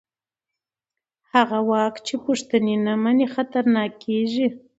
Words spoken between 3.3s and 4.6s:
خطرناک کېږي